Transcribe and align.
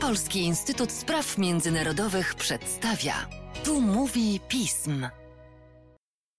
Polski 0.00 0.38
Instytut 0.38 0.92
Spraw 0.92 1.38
Międzynarodowych 1.38 2.34
przedstawia. 2.34 3.14
Tu 3.64 3.80
mówi 3.80 4.40
pism. 4.48 5.06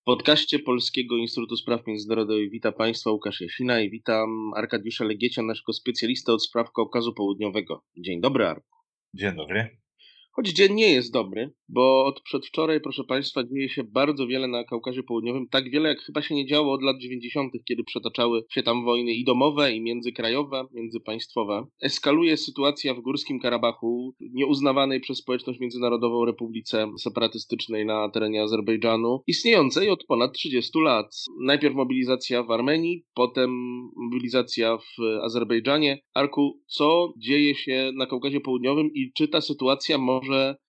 W 0.02 0.06
podcaście 0.06 0.60
Polskiego 0.60 1.18
Instytutu 1.18 1.56
Spraw 1.58 1.88
Międzynarodowych 1.88 2.52
witam 2.52 2.74
Państwa 2.74 3.12
Łukasz 3.12 3.42
Jasina 3.42 3.82
i 3.82 3.90
witam 3.90 4.52
Arkadiusza 4.56 5.04
Legiecia, 5.06 5.42
naszego 5.42 5.74
specjalista 5.74 6.34
od 6.34 6.44
spraw 6.44 6.72
Kaukazu 6.72 7.14
Południowego. 7.14 7.84
Dzień 7.98 8.22
dobry, 8.22 8.48
Arku. 8.48 8.78
Dzień 9.14 9.36
dobry. 9.36 9.78
Choć 10.32 10.50
dzień 10.50 10.74
nie 10.74 10.92
jest 10.92 11.14
dobry, 11.14 11.54
bo 11.70 12.06
od 12.06 12.22
przedwczoraj, 12.22 12.82
proszę 12.82 13.04
Państwa, 13.04 13.44
dzieje 13.44 13.70
się 13.70 13.84
bardzo 13.84 14.28
wiele 14.28 14.48
na 14.48 14.64
Kaukazie 14.64 15.04
Południowym. 15.04 15.48
Tak 15.48 15.70
wiele, 15.70 15.90
jak 15.90 16.02
chyba 16.02 16.22
się 16.22 16.36
nie 16.36 16.46
działo 16.46 16.74
od 16.74 16.84
lat 16.84 16.98
90., 17.00 17.54
kiedy 17.68 17.84
przetaczały 17.84 18.46
się 18.52 18.64
tam 18.64 18.86
wojny 18.86 19.12
i 19.12 19.24
domowe, 19.24 19.74
i 19.74 19.82
międzykrajowe, 19.82 20.66
międzypaństwowe. 20.74 21.66
Eskaluje 21.82 22.38
sytuacja 22.38 22.94
w 22.94 23.02
Górskim 23.02 23.40
Karabachu, 23.40 24.16
nieuznawanej 24.20 25.00
przez 25.00 25.18
społeczność 25.18 25.60
międzynarodową 25.60 26.26
republice 26.26 26.92
separatystycznej 27.00 27.86
na 27.86 28.10
terenie 28.10 28.44
Azerbejdżanu, 28.44 29.24
istniejącej 29.28 29.90
od 29.90 30.06
ponad 30.06 30.34
30 30.34 30.80
lat. 30.80 31.16
Najpierw 31.42 31.76
mobilizacja 31.76 32.44
w 32.44 32.52
Armenii, 32.52 33.04
potem 33.14 33.52
mobilizacja 33.96 34.78
w 34.78 35.02
Azerbejdżanie. 35.24 36.02
Arku, 36.14 36.60
co 36.68 37.14
dzieje 37.18 37.56
się 37.56 37.92
na 37.96 38.06
Kaukazie 38.06 38.42
Południowym 38.42 38.90
i 38.94 39.12
czy 39.14 39.28
ta 39.28 39.42
sytuacja 39.42 39.98
może 39.98 40.19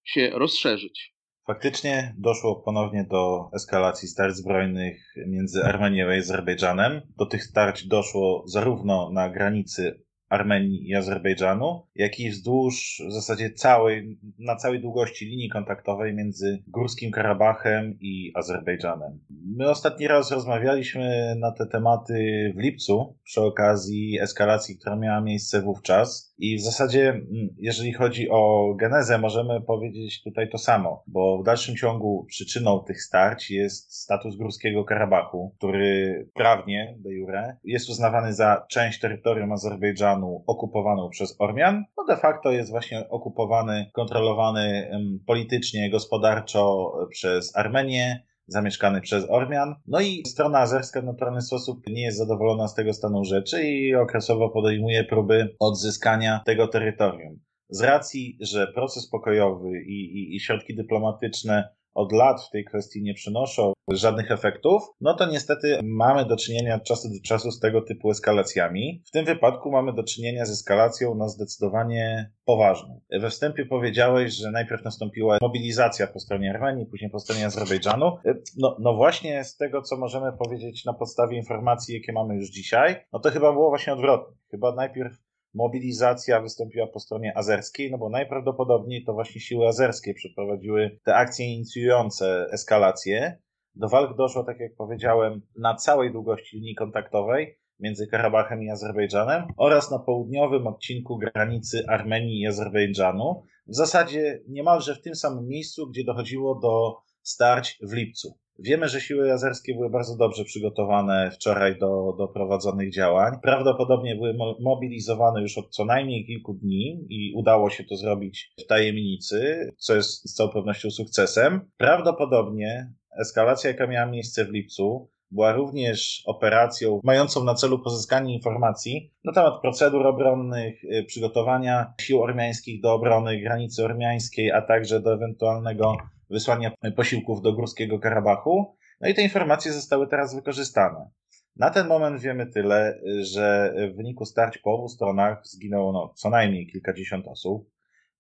się 0.05 0.31
rozszerzyć. 0.31 1.15
Faktycznie 1.47 2.15
doszło 2.19 2.57
ponownie 2.57 3.05
do 3.05 3.51
eskalacji 3.57 4.09
starć 4.09 4.37
zbrojnych 4.37 5.15
między 5.27 5.65
Armenią 5.65 6.09
a 6.09 6.19
Azerbejdżanem. 6.19 7.03
Do 7.19 7.27
tych 7.27 7.45
starć 7.45 7.87
doszło 7.87 8.45
zarówno 8.47 9.11
na 9.13 9.31
granicy 9.31 10.03
Armenii 10.31 10.89
i 10.89 10.95
Azerbejdżanu, 10.95 11.83
jak 11.95 12.21
i 12.21 12.31
wzdłuż 12.31 13.03
w 13.09 13.13
zasadzie 13.13 13.51
całej, 13.51 14.19
na 14.39 14.57
całej 14.57 14.81
długości 14.81 15.27
linii 15.27 15.49
kontaktowej 15.49 16.15
między 16.15 16.63
Górskim 16.67 17.11
Karabachem 17.11 17.99
i 18.01 18.33
Azerbejdżanem. 18.35 19.21
My 19.57 19.71
ostatni 19.71 20.09
raz 20.09 20.31
rozmawialiśmy 20.31 21.35
na 21.39 21.53
te 21.53 21.67
tematy 21.67 22.53
w 22.57 22.59
lipcu 22.59 23.17
przy 23.25 23.41
okazji 23.41 24.21
eskalacji, 24.21 24.79
która 24.79 24.97
miała 24.97 25.21
miejsce 25.21 25.63
wówczas. 25.63 26.35
I 26.39 26.57
w 26.57 26.61
zasadzie, 26.61 27.09
mm, 27.09 27.49
jeżeli 27.59 27.93
chodzi 27.93 28.31
o 28.31 28.75
genezę, 28.75 29.19
możemy 29.19 29.61
powiedzieć 29.61 30.23
tutaj 30.23 30.51
to 30.51 30.59
samo, 30.59 31.05
bo 31.07 31.39
w 31.39 31.45
dalszym 31.45 31.77
ciągu 31.77 32.25
przyczyną 32.29 32.85
tych 32.87 33.03
starć 33.03 33.51
jest 33.51 33.95
status 33.95 34.37
Górskiego 34.37 34.85
Karabachu, 34.85 35.55
który 35.59 36.29
prawnie, 36.35 36.97
de 36.99 37.13
jure, 37.13 37.57
jest 37.65 37.91
uznawany 37.91 38.33
za 38.33 38.67
część 38.69 39.01
terytorium 39.01 39.53
Azerbejdżanu 39.53 40.20
okupowaną 40.47 41.09
przez 41.11 41.37
Ormian. 41.39 41.85
No 41.97 42.05
de 42.05 42.17
facto 42.17 42.53
jest 42.53 42.71
właśnie 42.71 43.09
okupowany, 43.09 43.91
kontrolowany 43.95 44.91
politycznie, 45.27 45.91
gospodarczo 45.91 46.93
przez 47.11 47.57
Armenię, 47.57 48.23
zamieszkany 48.47 49.01
przez 49.01 49.31
Ormian. 49.31 49.75
No 49.87 50.01
i 50.01 50.23
strona 50.27 50.59
azerska 50.59 51.01
w 51.01 51.05
naturalny 51.05 51.43
sposób 51.43 51.83
nie 51.87 52.03
jest 52.03 52.19
zadowolona 52.19 52.69
z 52.69 52.75
tego 52.75 52.93
stanu 52.93 53.25
rzeczy 53.25 53.63
i 53.63 53.95
okresowo 53.95 54.49
podejmuje 54.51 55.05
próby 55.05 55.57
odzyskania 55.59 56.41
tego 56.47 56.69
terytorium. 56.69 57.41
Z 57.69 57.83
racji, 57.83 58.39
że 58.41 58.67
proces 58.67 59.09
pokojowy 59.09 59.83
i, 59.83 60.19
i, 60.19 60.37
i 60.37 60.41
środki 60.41 60.75
dyplomatyczne 60.75 61.69
od 61.95 62.13
lat 62.13 62.43
w 62.43 62.51
tej 62.51 62.65
kwestii 62.65 63.03
nie 63.03 63.15
przynoszą 63.15 63.73
żadnych 63.89 64.31
efektów, 64.31 64.83
no 65.01 65.15
to 65.15 65.27
niestety 65.27 65.81
mamy 65.83 66.25
do 66.25 66.37
czynienia 66.37 66.77
od 66.77 66.85
czasu 66.85 67.09
do 67.09 67.15
czasu 67.25 67.51
z 67.51 67.61
tego 67.61 67.83
typu 67.83 68.11
eskalacjami. 68.11 69.03
W 69.07 69.11
tym 69.11 69.25
wypadku 69.25 69.71
mamy 69.71 69.93
do 69.93 70.03
czynienia 70.03 70.47
z 70.47 70.51
eskalacją 70.51 71.15
na 71.15 71.29
zdecydowanie 71.29 72.31
poważną. 72.45 73.01
We 73.11 73.31
wstępie 73.31 73.67
powiedziałeś, 73.67 74.35
że 74.35 74.51
najpierw 74.51 74.85
nastąpiła 74.85 75.39
mobilizacja 75.43 76.07
po 76.07 76.21
stronie 76.21 76.51
Armenii, 76.51 76.87
później 76.87 77.11
po 77.11 77.19
stronie 77.19 77.47
Azerbejdżanu. 77.47 78.17
No, 78.59 78.77
no 78.81 78.95
właśnie 78.95 79.45
z 79.45 79.57
tego, 79.57 79.83
co 79.83 79.97
możemy 79.97 80.33
powiedzieć 80.33 80.85
na 80.85 80.93
podstawie 80.93 81.37
informacji, 81.37 81.95
jakie 81.95 82.13
mamy 82.13 82.35
już 82.35 82.51
dzisiaj, 82.51 82.97
no 83.13 83.21
to 83.21 83.31
chyba 83.31 83.53
było 83.53 83.69
właśnie 83.69 83.93
odwrotnie. 83.93 84.37
Chyba 84.51 84.75
najpierw 84.75 85.30
mobilizacja 85.55 86.41
wystąpiła 86.41 86.87
po 86.87 87.01
stronie 87.01 87.37
azerskiej, 87.37 87.91
no 87.91 87.99
bo 87.99 88.09
najprawdopodobniej 88.09 89.05
to 89.05 89.13
właśnie 89.13 89.41
siły 89.41 89.69
azerskie 89.69 90.15
przeprowadziły 90.15 90.99
te 91.05 91.15
akcje 91.15 91.47
inicjujące 91.47 92.47
eskalację. 92.53 93.39
Do 93.75 93.89
walk 93.89 94.17
doszło, 94.17 94.45
tak 94.45 94.61
jak 94.61 94.75
powiedziałem, 94.77 95.43
na 95.57 95.75
całej 95.75 96.13
długości 96.13 96.57
linii 96.57 96.75
kontaktowej 96.75 97.59
między 97.81 98.07
Karabachem 98.07 98.63
i 98.63 98.71
Azerbejdżanem 98.71 99.45
oraz 99.57 99.91
na 99.91 99.99
południowym 99.99 100.67
odcinku 100.67 101.19
granicy 101.19 101.85
Armenii 101.89 102.41
i 102.41 102.47
Azerbejdżanu, 102.47 103.43
w 103.67 103.75
zasadzie 103.75 104.41
niemalże 104.49 104.95
w 104.95 105.03
tym 105.03 105.15
samym 105.15 105.47
miejscu, 105.47 105.91
gdzie 105.91 106.05
dochodziło 106.05 106.61
do 106.61 106.97
starć 107.23 107.79
w 107.83 107.93
lipcu. 107.93 108.39
Wiemy, 108.63 108.89
że 108.89 109.01
siły 109.01 109.33
azerskie 109.33 109.75
były 109.75 109.91
bardzo 109.91 110.17
dobrze 110.17 110.45
przygotowane 110.45 111.31
wczoraj 111.31 111.79
do, 111.79 112.15
do 112.19 112.29
prowadzonych 112.29 112.93
działań. 112.93 113.33
Prawdopodobnie 113.43 114.17
były 114.17 114.35
mobilizowane 114.61 115.43
już 115.43 115.59
od 115.59 115.71
co 115.71 115.85
najmniej 115.85 116.27
kilku 116.27 116.55
dni 116.55 117.07
i 117.09 117.33
udało 117.37 117.71
się 117.71 117.85
to 117.85 117.97
zrobić 117.97 118.53
w 118.59 118.67
tajemnicy, 118.67 119.71
co 119.79 119.95
jest 119.95 120.31
z 120.31 120.35
całą 120.35 120.51
pewnością 120.51 120.91
sukcesem. 120.91 121.61
Prawdopodobnie 121.77 122.93
eskalacja, 123.21 123.71
jaka 123.71 123.87
miała 123.87 124.07
miejsce 124.07 124.45
w 124.45 124.51
lipcu, 124.51 125.11
była 125.31 125.53
również 125.53 126.23
operacją 126.27 127.01
mającą 127.05 127.45
na 127.45 127.55
celu 127.55 127.79
pozyskanie 127.79 128.35
informacji 128.35 129.13
na 129.25 129.33
temat 129.33 129.61
procedur 129.61 130.07
obronnych, 130.07 130.85
y, 130.85 131.05
przygotowania 131.05 131.95
sił 132.01 132.23
ormiańskich 132.23 132.81
do 132.81 132.93
obrony 132.93 133.41
granicy 133.41 133.85
ormiańskiej, 133.85 134.53
a 134.53 134.63
także 134.63 135.01
do 135.01 135.15
ewentualnego 135.15 135.97
wysłania 136.31 136.73
posiłków 136.97 137.43
do 137.43 137.53
Górskiego 137.53 137.99
Karabachu. 137.99 138.77
No 139.01 139.09
i 139.09 139.15
te 139.15 139.23
informacje 139.23 139.73
zostały 139.73 140.09
teraz 140.09 140.35
wykorzystane. 140.35 141.11
Na 141.57 141.71
ten 141.71 141.87
moment 141.87 142.21
wiemy 142.21 142.47
tyle, 142.47 143.01
że 143.21 143.75
w 143.93 143.97
wyniku 143.97 144.25
starć 144.25 144.59
po 144.59 144.75
obu 144.75 144.89
stronach 144.89 145.47
zginęło 145.47 145.93
no, 145.93 146.13
co 146.17 146.31
najmniej 146.31 146.67
kilkadziesiąt 146.67 147.29
osób. 147.29 147.71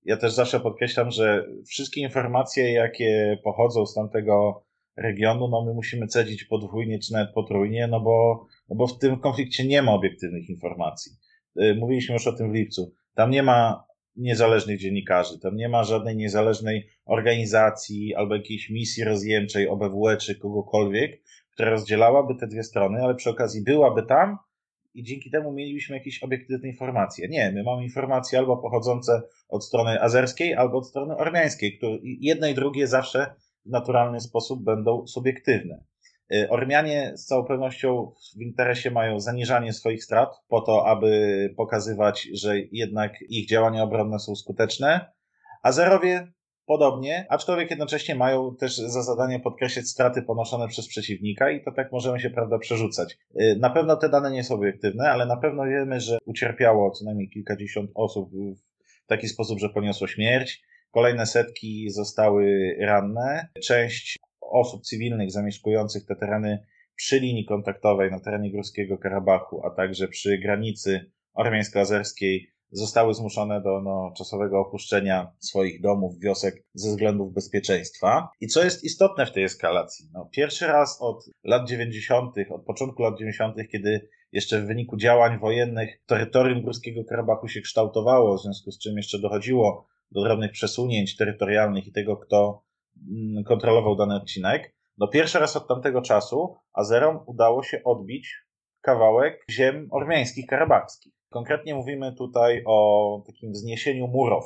Ja 0.04 0.16
też 0.16 0.32
zawsze 0.32 0.60
podkreślam, 0.60 1.10
że 1.10 1.46
wszystkie 1.66 2.00
informacje, 2.00 2.72
jakie 2.72 3.38
pochodzą 3.44 3.86
z 3.86 3.94
tamtego 3.94 4.64
regionu, 4.96 5.48
no 5.48 5.64
my 5.64 5.74
musimy 5.74 6.06
cedzić 6.06 6.44
podwójnie 6.44 6.98
czy 6.98 7.12
nawet 7.12 7.34
potrójnie, 7.34 7.86
no 7.86 8.00
bo, 8.00 8.46
no 8.68 8.76
bo 8.76 8.86
w 8.86 8.98
tym 8.98 9.20
konflikcie 9.20 9.66
nie 9.66 9.82
ma 9.82 9.92
obiektywnych 9.92 10.48
informacji. 10.48 11.12
Y, 11.62 11.74
mówiliśmy 11.74 12.12
już 12.12 12.26
o 12.26 12.32
tym 12.32 12.50
w 12.50 12.54
lipcu. 12.54 12.92
Tam 13.14 13.30
nie 13.30 13.42
ma 13.42 13.84
niezależnych 14.16 14.78
dziennikarzy. 14.78 15.38
Tam 15.38 15.56
nie 15.56 15.68
ma 15.68 15.84
żadnej 15.84 16.16
niezależnej 16.16 16.88
organizacji 17.04 18.14
albo 18.14 18.34
jakiejś 18.34 18.70
misji 18.70 19.04
rozjemczej 19.04 19.68
OBWE 19.68 20.16
czy 20.16 20.38
kogokolwiek, 20.38 21.22
która 21.52 21.70
rozdzielałaby 21.70 22.34
te 22.34 22.46
dwie 22.46 22.62
strony, 22.62 23.02
ale 23.02 23.14
przy 23.14 23.30
okazji 23.30 23.62
byłaby 23.62 24.02
tam 24.02 24.36
i 24.94 25.02
dzięki 25.02 25.30
temu 25.30 25.52
mielibyśmy 25.52 25.96
jakieś 25.96 26.22
obiektywne 26.22 26.68
informacje. 26.68 27.28
Nie, 27.28 27.52
my 27.52 27.62
mamy 27.62 27.82
informacje 27.82 28.38
albo 28.38 28.56
pochodzące 28.56 29.22
od 29.48 29.64
strony 29.64 30.02
azerskiej, 30.02 30.54
albo 30.54 30.78
od 30.78 30.88
strony 30.88 31.16
ormiańskiej, 31.16 31.76
które 31.78 31.98
jedne 32.02 32.50
i 32.50 32.54
drugie 32.54 32.86
zawsze 32.86 33.34
w 33.66 33.70
naturalny 33.70 34.20
sposób 34.20 34.64
będą 34.64 35.06
subiektywne. 35.06 35.84
Y, 36.34 36.48
Ormianie 36.50 37.12
z 37.16 37.24
całą 37.24 37.44
pewnością 37.44 38.12
w 38.36 38.40
interesie 38.40 38.90
mają 38.90 39.20
zaniżanie 39.20 39.72
swoich 39.72 40.04
strat 40.04 40.28
po 40.48 40.60
to, 40.60 40.86
aby 40.86 41.54
pokazywać, 41.56 42.28
że 42.34 42.58
jednak 42.72 43.12
ich 43.28 43.48
działania 43.48 43.82
obronne 43.82 44.18
są 44.18 44.36
skuteczne. 44.36 45.12
Azerowie 45.62 46.32
podobnie, 46.66 47.26
aczkolwiek 47.28 47.70
jednocześnie 47.70 48.14
mają 48.14 48.56
też 48.56 48.76
za 48.76 49.02
zadanie 49.02 49.40
podkreślać 49.40 49.88
straty 49.88 50.22
ponoszone 50.22 50.68
przez 50.68 50.88
przeciwnika 50.88 51.50
i 51.50 51.64
to 51.64 51.72
tak 51.72 51.92
możemy 51.92 52.20
się, 52.20 52.30
prawda, 52.30 52.58
przerzucać. 52.58 53.18
Y, 53.40 53.56
na 53.60 53.70
pewno 53.70 53.96
te 53.96 54.08
dane 54.08 54.30
nie 54.30 54.44
są 54.44 54.54
obiektywne, 54.54 55.10
ale 55.10 55.26
na 55.26 55.36
pewno 55.36 55.64
wiemy, 55.64 56.00
że 56.00 56.18
ucierpiało 56.24 56.90
co 56.90 57.04
najmniej 57.04 57.30
kilkadziesiąt 57.30 57.90
osób 57.94 58.30
w 59.04 59.06
taki 59.06 59.28
sposób, 59.28 59.58
że 59.58 59.68
poniosło 59.68 60.06
śmierć. 60.06 60.62
Kolejne 60.90 61.26
setki 61.26 61.90
zostały 61.90 62.74
ranne. 62.80 63.48
Część 63.64 64.18
osób 64.50 64.82
cywilnych 64.82 65.30
zamieszkujących 65.30 66.06
te 66.06 66.16
tereny 66.16 66.66
przy 66.94 67.20
linii 67.20 67.46
kontaktowej 67.46 68.10
na 68.10 68.20
terenie 68.20 68.52
Górskiego 68.52 68.98
Karabachu, 68.98 69.66
a 69.66 69.70
także 69.70 70.08
przy 70.08 70.38
granicy 70.38 71.10
ormiańsko-azerskiej 71.34 72.50
zostały 72.72 73.14
zmuszone 73.14 73.62
do 73.62 73.80
no, 73.80 74.12
czasowego 74.16 74.60
opuszczenia 74.60 75.32
swoich 75.38 75.80
domów, 75.80 76.18
wiosek 76.18 76.64
ze 76.74 76.90
względów 76.90 77.32
bezpieczeństwa. 77.32 78.28
I 78.40 78.46
co 78.46 78.64
jest 78.64 78.84
istotne 78.84 79.26
w 79.26 79.32
tej 79.32 79.44
eskalacji? 79.44 80.08
No, 80.12 80.28
pierwszy 80.32 80.66
raz 80.66 80.98
od 81.00 81.24
lat 81.44 81.68
90., 81.68 82.34
od 82.50 82.64
początku 82.64 83.02
lat 83.02 83.18
90., 83.18 83.56
kiedy 83.72 84.08
jeszcze 84.32 84.60
w 84.60 84.66
wyniku 84.66 84.96
działań 84.96 85.38
wojennych 85.38 86.02
terytorium 86.06 86.62
Górskiego 86.62 87.04
Karabachu 87.04 87.48
się 87.48 87.60
kształtowało, 87.60 88.36
w 88.36 88.42
związku 88.42 88.70
z 88.70 88.78
czym 88.78 88.96
jeszcze 88.96 89.18
dochodziło 89.18 89.86
do 90.10 90.22
drobnych 90.22 90.52
przesunięć 90.52 91.16
terytorialnych 91.16 91.86
i 91.86 91.92
tego, 91.92 92.16
kto 92.16 92.62
kontrolował 93.46 93.96
dany 93.96 94.16
odcinek. 94.16 94.74
No 94.98 95.08
pierwszy 95.08 95.38
raz 95.38 95.56
od 95.56 95.68
tamtego 95.68 96.02
czasu 96.02 96.56
Azerom 96.72 97.20
udało 97.26 97.62
się 97.62 97.80
odbić 97.84 98.34
kawałek 98.80 99.44
ziem 99.50 99.88
ormiańskich, 99.90 100.46
karabachskich. 100.46 101.12
Konkretnie 101.28 101.74
mówimy 101.74 102.14
tutaj 102.14 102.62
o 102.66 103.22
takim 103.26 103.52
wzniesieniu 103.52 104.08
Murow. 104.08 104.44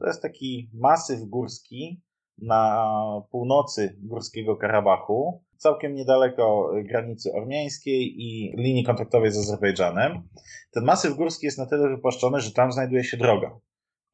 To 0.00 0.06
jest 0.06 0.22
taki 0.22 0.70
masyw 0.74 1.20
górski 1.20 2.02
na 2.38 2.86
północy 3.30 3.96
Górskiego 4.02 4.56
Karabachu, 4.56 5.44
całkiem 5.56 5.94
niedaleko 5.94 6.70
granicy 6.84 7.32
ormiańskiej 7.32 8.14
i 8.18 8.52
linii 8.56 8.84
kontaktowej 8.84 9.30
z 9.30 9.38
Azerbejdżanem. 9.38 10.28
Ten 10.70 10.84
masyw 10.84 11.16
górski 11.16 11.46
jest 11.46 11.58
na 11.58 11.66
tyle 11.66 11.88
wypłaszczony, 11.88 12.40
że 12.40 12.52
tam 12.52 12.72
znajduje 12.72 13.04
się 13.04 13.16
droga, 13.16 13.58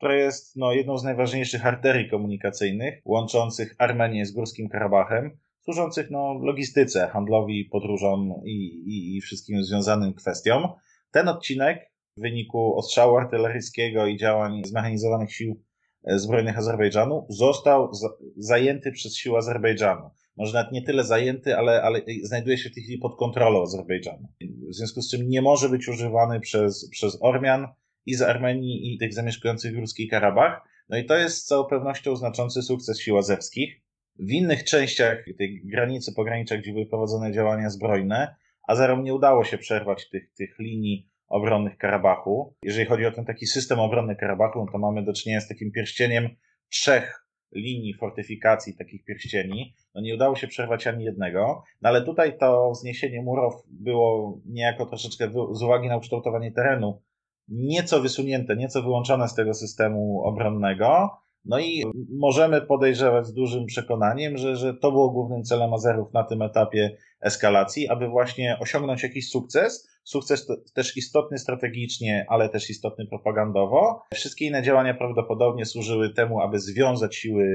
która 0.03 0.15
jest 0.17 0.57
no, 0.57 0.73
jedną 0.73 0.99
z 0.99 1.05
najważniejszych 1.05 1.67
arterii 1.67 2.11
komunikacyjnych 2.11 3.01
łączących 3.05 3.75
Armenię 3.79 4.27
z 4.27 4.33
Górskim 4.33 4.69
Karabachem, 4.69 5.39
służących 5.61 6.11
no, 6.11 6.35
logistyce, 6.35 7.09
handlowi, 7.09 7.65
podróżom 7.65 8.35
i, 8.45 8.53
i, 8.87 9.17
i 9.17 9.21
wszystkim 9.21 9.65
związanym 9.65 10.15
kwestiom. 10.15 10.69
Ten 11.11 11.29
odcinek 11.29 11.93
w 12.17 12.21
wyniku 12.21 12.77
ostrzału 12.77 13.17
artyleryjskiego 13.17 14.07
i 14.07 14.17
działań 14.17 14.63
zmechanizowanych 14.65 15.33
sił 15.33 15.63
e, 16.05 16.19
zbrojnych 16.19 16.59
Azerbejdżanu 16.59 17.27
został 17.29 17.91
zajęty 18.37 18.93
przez 18.93 19.17
siły 19.17 19.39
Azerbejdżanu. 19.39 20.11
Może 20.37 20.55
nawet 20.55 20.73
nie 20.73 20.83
tyle 20.83 21.05
zajęty, 21.05 21.57
ale, 21.57 21.83
ale 21.83 22.01
znajduje 22.23 22.59
się 22.59 22.71
w 22.71 22.75
tej 22.75 22.83
chwili 22.83 22.99
pod 22.99 23.17
kontrolą 23.17 23.63
Azerbejdżanu. 23.63 24.29
W 24.71 24.75
związku 24.75 25.01
z 25.01 25.11
czym 25.11 25.29
nie 25.29 25.43
może 25.43 25.69
być 25.69 25.89
używany 25.89 26.41
przez, 26.41 26.91
przez 26.91 27.19
Ormian 27.21 27.69
i 28.07 28.15
z 28.15 28.23
Armenii 28.23 28.95
i 28.95 28.99
tych 28.99 29.15
zamieszkujących 29.15 29.77
w 29.77 29.79
Ruski 29.79 30.09
Karabach. 30.09 30.61
No 30.89 30.99
i 30.99 31.05
to 31.05 31.17
jest 31.17 31.39
z 31.39 31.45
całą 31.45 31.65
pewnością 31.65 32.17
znaczący 32.17 32.63
sukces 32.63 33.01
sił 33.01 33.19
azerskich. 33.19 33.81
W 34.19 34.31
innych 34.31 34.65
częściach 34.65 35.25
tej 35.39 35.63
granicy, 35.65 36.13
pograniczach, 36.13 36.59
gdzie 36.59 36.73
były 36.73 36.87
prowadzone 36.87 37.33
działania 37.33 37.71
zbrojne, 37.71 38.35
Azerom 38.69 39.03
nie 39.03 39.15
udało 39.15 39.45
się 39.45 39.59
przerwać 39.59 40.09
tych, 40.09 40.35
tych 40.35 40.59
linii 40.59 41.09
obronnych 41.29 41.77
Karabachu. 41.77 42.55
Jeżeli 42.63 42.87
chodzi 42.87 43.07
o 43.07 43.13
ten 43.13 43.25
taki 43.25 43.47
system 43.47 43.81
obronny 43.81 44.17
Karabachu, 44.17 44.59
no 44.59 44.73
to 44.73 44.79
mamy 44.79 45.05
do 45.05 45.13
czynienia 45.13 45.41
z 45.41 45.49
takim 45.49 45.73
pierścieniem 45.73 46.29
trzech 46.69 47.27
linii 47.55 47.95
fortyfikacji, 47.95 48.77
takich 48.77 49.05
pierścieni. 49.05 49.75
No 49.95 50.01
nie 50.01 50.15
udało 50.15 50.37
się 50.37 50.49
przerwać 50.49 50.87
ani 50.87 51.05
jednego, 51.05 51.65
no 51.83 51.89
ale 51.89 52.05
tutaj 52.05 52.39
to 52.39 52.71
wzniesienie 52.71 53.23
murów 53.23 53.55
było 53.67 54.39
niejako 54.47 54.87
troszeczkę 54.87 55.31
z 55.53 55.63
uwagi 55.63 55.89
na 55.89 55.97
ukształtowanie 55.97 56.53
terenu 56.53 57.03
nieco 57.49 58.01
wysunięte, 58.01 58.57
nieco 58.57 58.83
wyłączone 58.83 59.29
z 59.29 59.35
tego 59.35 59.55
systemu 59.55 60.23
obronnego. 60.25 61.11
No 61.45 61.59
i 61.59 61.85
możemy 62.19 62.61
podejrzewać 62.61 63.27
z 63.27 63.35
dużym 63.35 63.67
przekonaniem, 63.67 64.39
że, 64.39 64.57
że 64.57 64.75
to 64.75 64.93
było 64.93 65.11
głównym 65.11 65.43
celem 65.43 65.75
Azerów 65.75 66.13
na 66.13 66.25
tym 66.25 66.43
etapie 66.43 66.97
eskalacji, 67.21 67.89
aby 67.89 68.09
właśnie 68.09 68.59
osiągnąć 68.61 69.03
jakiś 69.03 69.31
sukces. 69.31 69.89
Sukces 70.05 70.49
też 70.75 70.97
istotny 70.97 71.39
strategicznie, 71.39 72.27
ale 72.29 72.49
też 72.49 72.71
istotny 72.71 73.07
propagandowo. 73.07 74.03
Wszystkie 74.15 74.47
inne 74.47 74.63
działania 74.63 74.95
prawdopodobnie 74.95 75.65
służyły 75.67 76.15
temu, 76.15 76.41
aby 76.41 76.59
związać 76.59 77.17
siły 77.17 77.47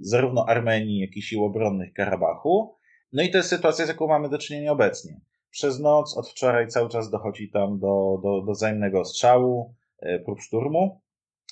zarówno 0.00 0.48
Armenii, 0.48 1.00
jak 1.00 1.16
i 1.16 1.22
sił 1.22 1.44
obronnych 1.44 1.92
Karabachu. 1.92 2.76
No 3.12 3.22
i 3.22 3.30
to 3.30 3.36
jest 3.36 3.50
sytuacja, 3.50 3.84
z 3.84 3.88
jaką 3.88 4.06
mamy 4.06 4.28
do 4.28 4.38
czynienia 4.38 4.72
obecnie. 4.72 5.20
Przez 5.56 5.80
noc, 5.80 6.16
od 6.16 6.28
wczoraj 6.28 6.68
cały 6.68 6.88
czas 6.88 7.10
dochodzi 7.10 7.50
tam 7.50 7.78
do, 7.78 8.20
do, 8.22 8.42
do 8.46 8.52
wzajemnego 8.52 9.04
strzału, 9.04 9.74
e, 9.98 10.18
prób 10.18 10.40
szturmu 10.40 11.00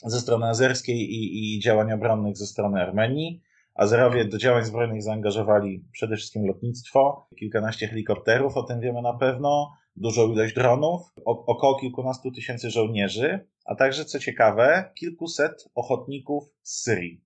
ze 0.02 0.20
strony 0.20 0.46
azerskiej 0.46 0.96
i, 0.96 1.54
i 1.56 1.60
działań 1.60 1.92
obronnych 1.92 2.36
ze 2.36 2.46
strony 2.46 2.82
Armenii. 2.82 3.42
Azerowie 3.74 4.24
do 4.24 4.38
działań 4.38 4.64
zbrojnych 4.64 5.02
zaangażowali 5.02 5.84
przede 5.92 6.16
wszystkim 6.16 6.46
lotnictwo, 6.46 7.28
kilkanaście 7.38 7.88
helikopterów, 7.88 8.56
o 8.56 8.62
tym 8.62 8.80
wiemy 8.80 9.02
na 9.02 9.14
pewno, 9.14 9.72
dużą 9.96 10.32
ilość 10.32 10.54
dronów, 10.54 11.00
około 11.24 11.80
kilkunastu 11.80 12.32
tysięcy 12.32 12.70
żołnierzy, 12.70 13.46
a 13.64 13.74
także, 13.74 14.04
co 14.04 14.18
ciekawe, 14.18 14.90
kilkuset 14.94 15.68
ochotników 15.74 16.44
z 16.62 16.82
Syrii. 16.82 17.24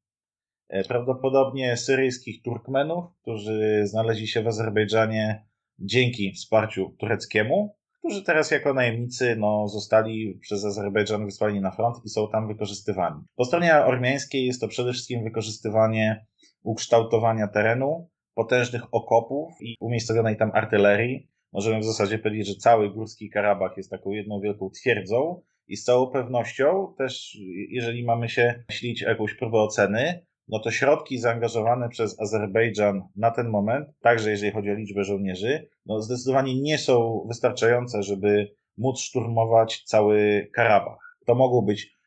E, 0.69 0.85
prawdopodobnie 0.85 1.77
syryjskich 1.77 2.43
Turkmenów, 2.43 3.05
którzy 3.23 3.87
znaleźli 3.87 4.29
się 4.29 4.43
w 4.43 4.49
Azerbejdżanie 4.49 5.48
dzięki 5.79 6.33
wsparciu 6.33 6.95
tureckiemu, 6.99 7.75
którzy 7.99 8.23
teraz 8.23 8.51
jako 8.51 8.75
najemnicy 8.75 9.37
no, 9.37 9.69
zostali 9.69 10.39
przez 10.41 10.65
Azerbejdżan 10.65 11.25
wysłani 11.25 11.61
na 11.61 11.71
front 11.71 11.97
i 12.05 12.09
są 12.09 12.29
tam 12.29 12.49
wykorzystywani. 12.49 13.23
Po 13.37 13.45
stronie 13.45 13.75
ormiańskiej 13.75 14.47
jest 14.47 14.61
to 14.61 14.69
przede 14.69 14.93
wszystkim 14.93 15.25
wykorzystywanie 15.25 16.27
ukształtowania 16.63 17.49
terenu, 17.49 18.09
potężnych 18.35 18.95
okopów 18.95 19.53
i 19.61 19.77
umiejscowionej 19.81 20.37
tam 20.37 20.51
artylerii. 20.55 21.29
Możemy 21.53 21.81
w 21.81 21.85
zasadzie 21.85 22.19
powiedzieć, 22.19 22.47
że 22.47 22.55
cały 22.55 22.91
Górski 22.91 23.31
Karabach 23.31 23.77
jest 23.77 23.91
taką 23.91 24.11
jedną 24.11 24.41
wielką 24.41 24.71
twierdzą 24.71 25.43
i 25.69 25.77
z 25.77 25.85
całą 25.85 26.07
pewnością 26.11 26.95
też, 26.99 27.39
jeżeli 27.69 28.05
mamy 28.05 28.29
się 28.29 28.65
ślić 28.71 29.03
jakąś 29.03 29.35
próbę 29.35 29.59
oceny, 29.59 30.27
no 30.49 30.59
to 30.59 30.71
środki 30.71 31.19
zaangażowane 31.19 31.89
przez 31.89 32.21
Azerbejdżan 32.21 33.03
na 33.17 33.31
ten 33.31 33.49
moment, 33.49 33.89
także 34.01 34.31
jeżeli 34.31 34.53
chodzi 34.53 34.71
o 34.71 34.75
liczbę 34.75 35.05
żołnierzy, 35.05 35.69
no 35.87 36.03
zdecydowanie 36.03 36.61
nie 36.61 36.79
są 36.79 37.25
wystarczające, 37.29 38.03
żeby 38.03 38.51
móc 38.79 39.01
szturmować 39.01 39.83
cały 39.85 40.49
Karabach. 40.55 41.17
To 41.27 41.35
mogą 41.35 41.63
być 41.63 41.99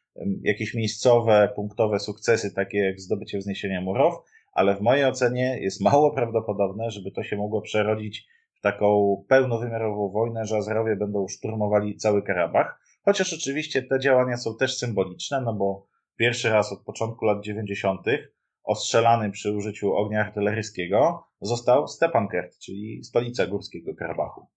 jakieś 0.43 0.73
miejscowe, 0.73 1.49
punktowe 1.55 1.99
sukcesy, 1.99 2.53
takie 2.53 2.77
jak 2.77 2.99
zdobycie 2.99 3.38
wzniesienia 3.38 3.81
Murow, 3.81 4.13
ale 4.53 4.75
w 4.75 4.81
mojej 4.81 5.05
ocenie 5.05 5.57
jest 5.61 5.81
mało 5.91 6.11
prawdopodobne, 6.11 6.91
żeby 6.91 7.11
to 7.11 7.23
się 7.23 7.37
mogło 7.37 7.61
przerodzić 7.61 8.27
w 8.53 8.61
taką 8.61 9.17
pełnowymiarową 9.27 10.09
wojnę, 10.09 10.45
że 10.45 10.57
Azerowie 10.57 10.95
będą 10.95 11.27
szturmowali 11.27 11.97
cały 11.97 12.23
Karabach. 12.23 12.79
Chociaż 13.05 13.33
oczywiście 13.33 13.83
te 13.83 13.99
działania 13.99 14.37
są 14.37 14.55
też 14.55 14.77
symboliczne, 14.77 15.41
no 15.41 15.53
bo 15.53 15.90
pierwszy 16.15 16.49
raz 16.49 16.73
od 16.73 16.83
początku 16.83 17.25
lat 17.25 17.43
90. 17.43 18.01
ostrzelany 18.63 19.31
przy 19.31 19.51
użyciu 19.51 19.93
ognia 19.93 20.19
artyleryjskiego 20.19 21.23
został 21.41 21.87
Stepankert, 21.87 22.59
czyli 22.59 23.03
stolica 23.03 23.47
Górskiego 23.47 23.95
Karabachu. 23.95 24.47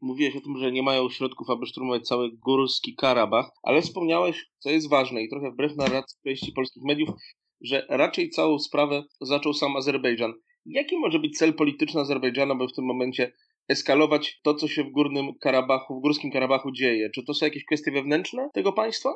Mówiłeś 0.00 0.36
o 0.36 0.40
tym, 0.40 0.58
że 0.58 0.72
nie 0.72 0.82
mają 0.82 1.10
środków, 1.10 1.50
aby 1.50 1.66
szturmować 1.66 2.06
cały 2.06 2.30
Górski 2.32 2.94
Karabach, 2.94 3.50
ale 3.62 3.82
wspomniałeś, 3.82 4.50
co 4.58 4.70
jest 4.70 4.90
ważne 4.90 5.22
i 5.22 5.28
trochę 5.28 5.50
wbrew 5.50 5.76
narracji 5.76 6.18
części 6.26 6.52
polskich 6.52 6.82
mediów, 6.84 7.08
że 7.60 7.86
raczej 7.88 8.30
całą 8.30 8.58
sprawę 8.58 9.04
zaczął 9.20 9.54
sam 9.54 9.76
Azerbejdżan. 9.76 10.32
Jaki 10.66 10.98
może 10.98 11.18
być 11.18 11.38
cel 11.38 11.54
polityczny 11.54 12.00
Azerbejdżanu, 12.00 12.56
by 12.56 12.68
w 12.68 12.72
tym 12.72 12.84
momencie 12.84 13.32
eskalować 13.68 14.40
to, 14.42 14.54
co 14.54 14.68
się 14.68 14.84
w 14.84 14.90
Górnym 14.90 15.34
Karabachu, 15.40 15.98
w 15.98 16.02
Górskim 16.02 16.30
Karabachu 16.30 16.72
dzieje? 16.72 17.10
Czy 17.10 17.24
to 17.24 17.34
są 17.34 17.46
jakieś 17.46 17.64
kwestie 17.64 17.92
wewnętrzne 17.92 18.50
tego 18.54 18.72
państwa? 18.72 19.10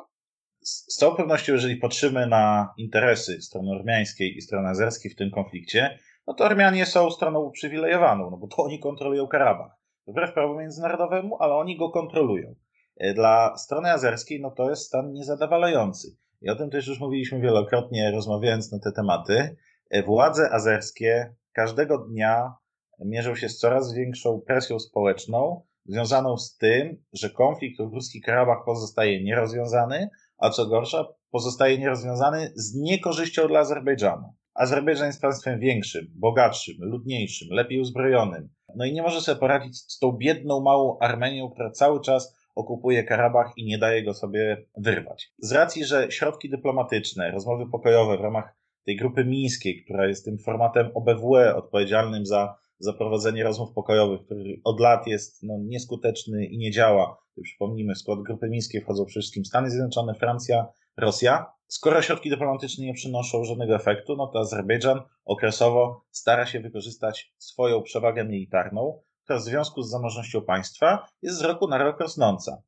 Z 0.61 0.95
całą 0.95 1.15
pewnością, 1.15 1.53
jeżeli 1.53 1.75
patrzymy 1.75 2.27
na 2.27 2.73
interesy 2.77 3.41
strony 3.41 3.71
ormiańskiej 3.71 4.37
i 4.37 4.41
strony 4.41 4.69
azerskiej 4.69 5.11
w 5.11 5.15
tym 5.15 5.31
konflikcie, 5.31 5.99
no 6.27 6.33
to 6.33 6.45
Ormianie 6.45 6.85
są 6.85 7.09
stroną 7.09 7.39
uprzywilejowaną, 7.39 8.29
no 8.31 8.37
bo 8.37 8.47
to 8.47 8.63
oni 8.63 8.79
kontrolują 8.79 9.27
Karabach. 9.27 9.71
Wbrew 10.07 10.33
prawu 10.33 10.59
międzynarodowemu, 10.59 11.37
ale 11.39 11.53
oni 11.53 11.77
go 11.77 11.89
kontrolują. 11.89 12.55
E, 12.97 13.13
dla 13.13 13.57
strony 13.57 13.91
azerskiej, 13.91 14.41
no 14.41 14.51
to 14.51 14.69
jest 14.69 14.85
stan 14.85 15.11
niezadowalający. 15.11 16.07
I 16.41 16.49
o 16.49 16.55
tym 16.55 16.69
też 16.69 16.87
już 16.87 16.99
mówiliśmy 16.99 17.41
wielokrotnie, 17.41 18.11
rozmawiając 18.11 18.71
na 18.71 18.79
te 18.79 18.91
tematy. 18.91 19.55
E, 19.89 20.03
władze 20.03 20.49
azerskie 20.51 21.35
każdego 21.53 21.97
dnia 21.97 22.53
mierzą 22.99 23.35
się 23.35 23.49
z 23.49 23.57
coraz 23.57 23.93
większą 23.93 24.41
presją 24.41 24.79
społeczną, 24.79 25.61
związaną 25.85 26.37
z 26.37 26.57
tym, 26.57 27.03
że 27.13 27.29
konflikt 27.29 27.81
w 27.81 27.93
Ruski 27.93 28.21
Karabach 28.21 28.57
pozostaje 28.65 29.23
nierozwiązany, 29.23 30.09
a 30.37 30.49
co 30.49 30.65
gorsza, 30.65 31.05
pozostaje 31.31 31.77
nierozwiązany 31.77 32.51
z 32.55 32.75
niekorzyścią 32.75 33.47
dla 33.47 33.59
Azerbejdżanu. 33.59 34.33
Azerbejdżan 34.53 35.07
jest 35.07 35.21
państwem 35.21 35.59
większym, 35.59 36.07
bogatszym, 36.15 36.75
ludniejszym, 36.79 37.47
lepiej 37.51 37.79
uzbrojonym. 37.79 38.49
No 38.75 38.85
i 38.85 38.93
nie 38.93 39.01
może 39.01 39.21
sobie 39.21 39.39
poradzić 39.39 39.77
z 39.77 39.99
tą 39.99 40.11
biedną, 40.11 40.61
małą 40.61 40.99
Armenią, 40.99 41.49
która 41.49 41.71
cały 41.71 42.01
czas 42.01 42.37
okupuje 42.55 43.03
Karabach 43.03 43.51
i 43.57 43.65
nie 43.65 43.77
daje 43.77 44.03
go 44.03 44.13
sobie 44.13 44.65
wyrwać. 44.77 45.31
Z 45.37 45.51
racji, 45.51 45.85
że 45.85 46.11
środki 46.11 46.49
dyplomatyczne, 46.49 47.31
rozmowy 47.31 47.69
pokojowe 47.71 48.17
w 48.17 48.21
ramach 48.21 48.55
tej 48.85 48.95
grupy 48.95 49.25
mińskiej, 49.25 49.83
która 49.83 50.07
jest 50.07 50.25
tym 50.25 50.37
formatem 50.37 50.89
OBWE 50.93 51.55
odpowiedzialnym 51.55 52.25
za 52.25 52.55
zaprowadzenie 52.79 53.43
rozmów 53.43 53.73
pokojowych, 53.73 54.25
który 54.25 54.61
od 54.63 54.79
lat 54.79 55.07
jest 55.07 55.43
no, 55.43 55.53
nieskuteczny 55.59 56.45
i 56.45 56.57
nie 56.57 56.71
działa. 56.71 57.17
Przypomnijmy, 57.43 57.93
w 57.93 57.97
skład 57.97 58.19
grupy 58.19 58.49
mińskiej 58.49 58.81
wchodzą 58.81 59.05
przede 59.05 59.21
wszystkim 59.21 59.45
Stany 59.45 59.69
Zjednoczone, 59.69 60.13
Francja, 60.13 60.67
Rosja. 60.97 61.45
Skoro 61.67 62.01
środki 62.01 62.29
dyplomatyczne 62.29 62.85
nie 62.85 62.93
przynoszą 62.93 63.43
żadnego 63.43 63.75
efektu, 63.75 64.15
no 64.15 64.27
to 64.27 64.39
Azerbejdżan 64.39 65.01
okresowo 65.25 66.05
stara 66.11 66.45
się 66.45 66.59
wykorzystać 66.59 67.33
swoją 67.37 67.81
przewagę 67.81 68.25
militarną, 68.25 69.01
która 69.23 69.39
w 69.39 69.43
związku 69.43 69.81
z 69.81 69.89
zamożnością 69.89 70.41
państwa 70.41 71.07
jest 71.21 71.37
z 71.37 71.41
roku 71.41 71.67
na 71.67 71.77
rok 71.77 71.99
rosnąca. 71.99 72.61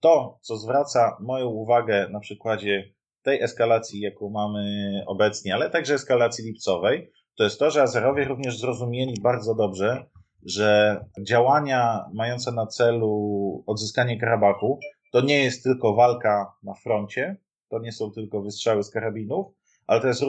To, 0.00 0.38
co 0.42 0.56
zwraca 0.56 1.16
moją 1.20 1.46
uwagę 1.46 2.08
na 2.12 2.20
przykładzie 2.20 2.92
tej 3.22 3.42
eskalacji, 3.42 4.00
jaką 4.00 4.30
mamy 4.30 4.64
obecnie, 5.06 5.54
ale 5.54 5.70
także 5.70 5.94
eskalacji 5.94 6.44
lipcowej, 6.44 7.12
to 7.36 7.44
jest 7.44 7.58
to, 7.58 7.70
że 7.70 7.82
Azerowie 7.82 8.24
również 8.24 8.58
zrozumieli 8.58 9.14
bardzo 9.22 9.54
dobrze, 9.54 10.06
że 10.46 11.00
działania 11.26 12.04
mające 12.14 12.52
na 12.52 12.66
celu 12.66 13.64
odzyskanie 13.66 14.20
Karabachu 14.20 14.78
to 15.12 15.20
nie 15.20 15.44
jest 15.44 15.64
tylko 15.64 15.94
walka 15.94 16.52
na 16.62 16.74
froncie, 16.74 17.36
to 17.68 17.78
nie 17.78 17.92
są 17.92 18.10
tylko 18.10 18.42
wystrzały 18.42 18.82
z 18.82 18.90
karabinów, 18.90 19.46
ale 19.86 20.00
to 20.00 20.06
jest 20.06 20.22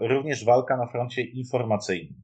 również 0.00 0.44
walka 0.44 0.76
na 0.76 0.86
froncie 0.86 1.22
informacyjnym. 1.22 2.22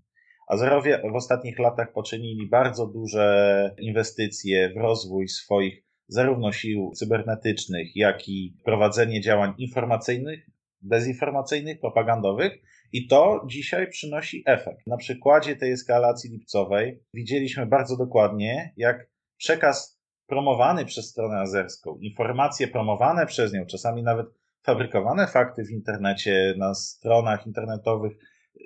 Azerowie 0.49 1.03
w 1.13 1.17
ostatnich 1.17 1.59
latach 1.59 1.93
poczynili 1.93 2.49
bardzo 2.49 2.87
duże 2.87 3.75
inwestycje 3.79 4.73
w 4.75 4.77
rozwój 4.77 5.29
swoich 5.29 5.85
zarówno 6.09 6.53
sił 6.53 6.91
cybernetycznych, 6.95 7.97
jak 7.97 8.29
i 8.29 8.57
prowadzenie 8.65 9.21
działań 9.21 9.55
informacyjnych, 9.59 10.47
dezinformacyjnych, 10.83 11.81
propagandowych 11.81 12.53
i 12.93 13.07
to 13.07 13.45
dzisiaj 13.47 13.89
przynosi 13.91 14.43
efekt. 14.47 14.87
Na 14.87 14.97
przykładzie 14.97 15.57
tej 15.57 15.73
eskalacji 15.73 16.31
lipcowej 16.31 17.03
widzieliśmy 17.15 17.67
bardzo 17.67 17.97
dokładnie, 17.97 18.73
jak 18.77 19.11
przekaz 19.37 20.03
promowany 20.27 20.85
przez 20.85 21.11
stronę 21.11 21.41
azerską, 21.41 21.99
informacje 22.01 22.69
promowane 22.69 23.27
przez 23.27 23.53
nią, 23.53 23.67
czasami 23.67 24.03
nawet 24.03 24.27
fabrykowane 24.63 25.27
fakty 25.27 25.65
w 25.65 25.71
internecie, 25.71 26.55
na 26.59 26.75
stronach 26.75 27.47
internetowych, 27.47 28.13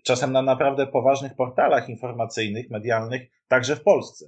czasem 0.04 0.32
na 0.32 0.42
naprawdę 0.42 0.86
poważnych 0.86 1.34
portalach 1.34 1.88
informacyjnych, 1.88 2.70
medialnych, 2.70 3.22
także 3.48 3.76
w 3.76 3.82
Polsce. 3.82 4.26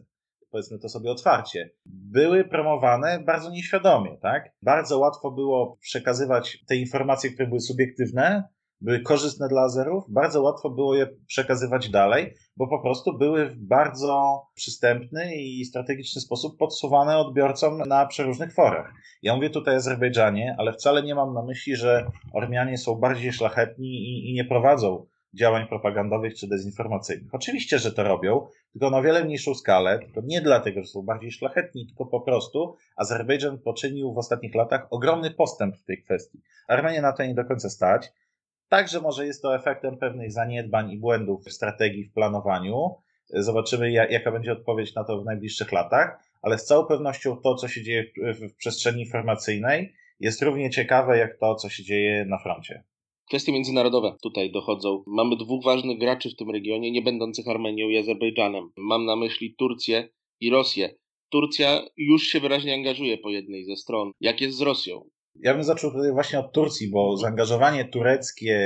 Powiedzmy 0.51 0.79
to 0.79 0.89
sobie 0.89 1.11
otwarcie, 1.11 1.71
były 1.87 2.45
promowane 2.45 3.21
bardzo 3.27 3.51
nieświadomie, 3.51 4.19
tak? 4.23 4.53
Bardzo 4.63 4.99
łatwo 4.99 5.31
było 5.31 5.77
przekazywać 5.81 6.59
te 6.69 6.77
informacje, 6.77 7.31
które 7.31 7.49
były 7.49 7.61
subiektywne, 7.61 8.49
były 8.81 9.01
korzystne 9.01 9.49
dla 9.49 9.63
Azerów, 9.63 10.05
bardzo 10.09 10.43
łatwo 10.43 10.71
było 10.71 10.95
je 10.95 11.07
przekazywać 11.27 11.91
dalej, 11.91 12.35
bo 12.57 12.69
po 12.69 12.83
prostu 12.83 13.19
były 13.19 13.47
w 13.47 13.57
bardzo 13.57 14.43
przystępny 14.55 15.37
i 15.37 15.65
strategiczny 15.65 16.21
sposób 16.21 16.59
podsuwane 16.59 17.19
odbiorcom 17.19 17.79
na 17.79 18.07
przeróżnych 18.07 18.55
forach. 18.55 18.93
Ja 19.23 19.37
mówię 19.37 19.51
tutaj 19.51 19.75
o 19.75 19.77
Azerbejdżanie, 19.77 20.57
ale 20.59 20.73
wcale 20.73 21.03
nie 21.03 21.15
mam 21.15 21.35
na 21.35 21.43
myśli, 21.43 21.77
że 21.77 22.07
Ormianie 22.33 22.79
są 22.79 22.95
bardziej 22.95 23.33
szlachetni 23.33 23.89
i, 23.89 24.31
i 24.31 24.35
nie 24.35 24.45
prowadzą 24.45 25.07
działań 25.35 25.67
propagandowych 25.67 26.35
czy 26.35 26.49
dezinformacyjnych. 26.49 27.35
Oczywiście, 27.35 27.79
że 27.79 27.93
to 27.93 28.03
robią, 28.03 28.47
tylko 28.73 28.91
na 28.91 29.03
wiele 29.03 29.25
mniejszą 29.25 29.55
skalę, 29.55 29.99
tylko 29.99 30.21
nie 30.25 30.41
dlatego, 30.41 30.81
że 30.81 30.87
są 30.87 31.03
bardziej 31.03 31.33
szlachetni, 31.33 31.87
tylko 31.87 32.07
po 32.07 32.21
prostu 32.21 32.77
Azerbejdżan 32.97 33.59
poczynił 33.59 34.15
w 34.15 34.19
ostatnich 34.19 34.55
latach 34.55 34.87
ogromny 34.91 35.31
postęp 35.31 35.77
w 35.77 35.85
tej 35.85 36.03
kwestii. 36.03 36.39
Armenię 36.69 37.03
na 37.03 37.13
to 37.13 37.25
nie 37.25 37.35
do 37.35 37.45
końca 37.45 37.71
stać. 37.71 38.13
Także 38.69 39.01
może 39.01 39.27
jest 39.27 39.43
to 39.43 39.55
efektem 39.55 39.99
pewnych 39.99 40.33
zaniedbań 40.33 40.91
i 40.91 40.99
błędów 40.99 41.45
w 41.45 41.53
strategii, 41.53 42.05
w 42.05 42.13
planowaniu. 42.13 42.95
Zobaczymy, 43.31 43.91
jaka 43.91 44.33
będzie 44.33 44.53
odpowiedź 44.53 44.95
na 44.95 45.05
to 45.05 45.21
w 45.21 45.25
najbliższych 45.25 45.73
latach, 45.73 46.19
ale 46.43 46.59
z 46.59 46.65
całą 46.65 46.87
pewnością 46.87 47.37
to, 47.37 47.55
co 47.55 47.69
się 47.69 47.83
dzieje 47.83 48.05
w 48.17 48.55
przestrzeni 48.57 49.03
informacyjnej, 49.03 49.95
jest 50.21 50.43
równie 50.43 50.71
ciekawe 50.71 51.19
jak 51.19 51.39
to, 51.39 51.55
co 51.55 51.69
się 51.69 51.83
dzieje 51.83 52.25
na 52.25 52.39
froncie. 52.39 52.85
Kwestie 53.29 53.53
międzynarodowe 53.53 54.17
tutaj 54.23 54.53
dochodzą. 54.53 55.05
Mamy 55.07 55.37
dwóch 55.37 55.65
ważnych 55.65 55.99
graczy 55.99 56.31
w 56.31 56.37
tym 56.37 56.51
regionie, 56.51 56.91
nie 56.91 57.03
będących 57.03 57.49
Armenią 57.49 57.89
i 57.89 57.99
Azerbejdżanem. 57.99 58.71
Mam 58.77 59.05
na 59.05 59.17
myśli 59.17 59.55
Turcję 59.59 60.09
i 60.41 60.51
Rosję. 60.51 60.95
Turcja 61.31 61.83
już 61.97 62.23
się 62.23 62.41
wyraźnie 62.41 62.75
angażuje 62.75 63.19
po 63.19 63.31
jednej 63.31 63.65
ze 63.65 63.77
stron. 63.77 64.11
Jak 64.21 64.41
jest 64.41 64.59
z 64.59 64.61
Rosją? 64.61 65.11
Ja 65.35 65.55
bym 65.55 65.65
zaczął 65.65 65.93
tutaj 65.93 66.13
właśnie 66.13 66.39
od 66.39 66.53
Turcji, 66.53 66.91
bo 66.91 67.17
zaangażowanie 67.17 67.85
tureckie 67.85 68.59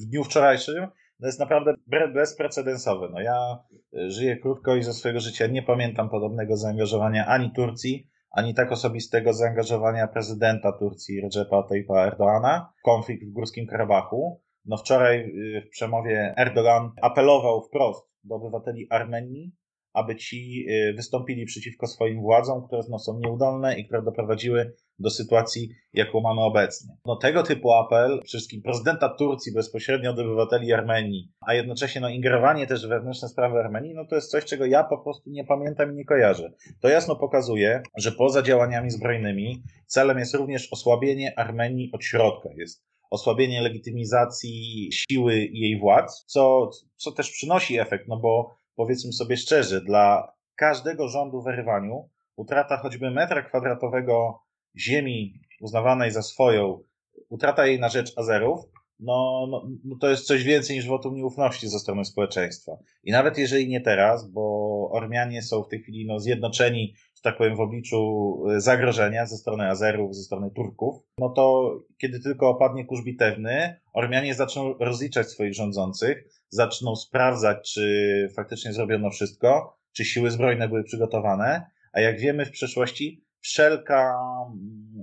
w 0.00 0.10
dniu 0.10 0.24
wczorajszym 0.24 0.86
to 1.20 1.26
jest 1.26 1.40
naprawdę 1.40 1.74
bezprecedensowe. 2.14 3.08
No 3.12 3.20
ja 3.20 3.58
e, 3.98 4.10
żyję 4.10 4.36
krótko 4.36 4.76
i 4.76 4.82
ze 4.82 4.92
swojego 4.92 5.20
życia 5.20 5.46
nie 5.46 5.62
pamiętam 5.62 6.08
podobnego 6.08 6.56
zaangażowania 6.56 7.26
ani 7.26 7.50
Turcji, 7.50 8.08
ani 8.36 8.54
tak 8.54 8.72
osobistego 8.72 9.32
zaangażowania 9.32 10.08
prezydenta 10.08 10.72
Turcji 10.72 11.20
Recepa 11.20 11.62
Tayyipa 11.62 12.06
Erdoana 12.06 12.72
w 12.78 12.82
konflikt 12.82 13.24
w 13.24 13.32
Górskim 13.32 13.66
Karabachu. 13.66 14.40
No 14.64 14.76
wczoraj 14.76 15.20
e, 15.20 15.60
w 15.60 15.68
przemowie 15.68 16.34
Erdogan 16.36 16.90
apelował 17.02 17.62
wprost 17.62 18.10
do 18.24 18.34
obywateli 18.34 18.86
Armenii, 18.90 19.52
aby 19.96 20.16
ci 20.16 20.66
y, 20.68 20.94
wystąpili 20.96 21.44
przeciwko 21.44 21.86
swoim 21.86 22.20
władzom, 22.20 22.66
które 22.66 22.82
są 22.82 23.18
nieudolne 23.18 23.78
i 23.78 23.84
które 23.84 24.02
doprowadziły 24.02 24.72
do 24.98 25.10
sytuacji, 25.10 25.70
jaką 25.92 26.20
mamy 26.20 26.40
obecnie. 26.40 26.94
No, 27.06 27.16
tego 27.16 27.42
typu 27.42 27.72
apel, 27.72 28.10
przede 28.10 28.26
wszystkim 28.26 28.62
prezydenta 28.62 29.08
Turcji 29.08 29.52
bezpośrednio 29.52 30.10
od 30.10 30.18
obywateli 30.18 30.72
Armenii, 30.72 31.32
a 31.40 31.54
jednocześnie 31.54 32.00
no, 32.00 32.08
ingerowanie 32.08 32.66
też 32.66 32.86
w 32.86 32.88
wewnętrzne 32.88 33.28
sprawy 33.28 33.58
Armenii, 33.58 33.94
no 33.94 34.04
to 34.04 34.14
jest 34.14 34.30
coś, 34.30 34.44
czego 34.44 34.66
ja 34.66 34.84
po 34.84 34.98
prostu 34.98 35.30
nie 35.30 35.44
pamiętam 35.44 35.92
i 35.92 35.94
nie 35.94 36.04
kojarzę. 36.04 36.52
To 36.80 36.88
jasno 36.88 37.16
pokazuje, 37.16 37.82
że 37.96 38.12
poza 38.12 38.42
działaniami 38.42 38.90
zbrojnymi 38.90 39.62
celem 39.86 40.18
jest 40.18 40.34
również 40.34 40.72
osłabienie 40.72 41.38
Armenii 41.38 41.90
od 41.92 42.04
środka. 42.04 42.48
Jest 42.56 42.84
osłabienie 43.10 43.62
legitymizacji 43.62 44.88
siły 44.92 45.34
jej 45.36 45.80
władz, 45.80 46.24
co, 46.26 46.70
co 46.96 47.12
też 47.12 47.30
przynosi 47.30 47.78
efekt, 47.78 48.08
no 48.08 48.16
bo 48.16 48.56
powiedzmy 48.76 49.12
sobie 49.12 49.36
szczerze, 49.36 49.80
dla 49.80 50.32
każdego 50.56 51.08
rządu 51.08 51.42
w 51.42 51.48
Erywaniu 51.48 52.08
utrata 52.36 52.76
choćby 52.76 53.10
metra 53.10 53.42
kwadratowego 53.42 54.42
ziemi 54.76 55.40
uznawanej 55.60 56.10
za 56.10 56.22
swoją, 56.22 56.82
utrata 57.28 57.66
jej 57.66 57.80
na 57.80 57.88
rzecz 57.88 58.12
Azerów, 58.18 58.60
no, 59.00 59.46
no, 59.50 59.68
no, 59.84 59.96
to 60.00 60.10
jest 60.10 60.26
coś 60.26 60.44
więcej 60.44 60.76
niż 60.76 60.86
wotum 60.86 61.14
nieufności 61.14 61.68
ze 61.68 61.78
strony 61.78 62.04
społeczeństwa. 62.04 62.72
I 63.04 63.12
nawet 63.12 63.38
jeżeli 63.38 63.68
nie 63.68 63.80
teraz, 63.80 64.30
bo 64.30 64.66
Ormianie 64.92 65.42
są 65.42 65.62
w 65.62 65.68
tej 65.68 65.82
chwili 65.82 66.06
no, 66.06 66.20
zjednoczeni, 66.20 66.94
że 67.16 67.22
tak 67.22 67.38
powiem, 67.38 67.56
w 67.56 67.60
obliczu 67.60 68.36
e, 68.50 68.60
zagrożenia 68.60 69.26
ze 69.26 69.36
strony 69.36 69.68
Azerów, 69.68 70.16
ze 70.16 70.22
strony 70.22 70.50
Turków, 70.50 70.96
no 71.18 71.28
to 71.28 71.74
kiedy 71.98 72.20
tylko 72.20 72.48
opadnie 72.48 72.84
kurz 72.84 73.04
bitewny, 73.04 73.80
Ormianie 73.92 74.34
zaczną 74.34 74.74
rozliczać 74.80 75.26
swoich 75.26 75.54
rządzących, 75.54 76.24
zaczną 76.48 76.96
sprawdzać, 76.96 77.72
czy 77.72 78.28
faktycznie 78.36 78.72
zrobiono 78.72 79.10
wszystko, 79.10 79.78
czy 79.92 80.04
siły 80.04 80.30
zbrojne 80.30 80.68
były 80.68 80.84
przygotowane, 80.84 81.70
a 81.92 82.00
jak 82.00 82.20
wiemy 82.20 82.46
w 82.46 82.50
przeszłości, 82.50 83.24
wszelka, 83.40 84.14